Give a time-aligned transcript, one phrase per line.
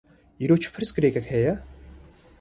[0.43, 1.53] Îro çi pirsgirêk heye?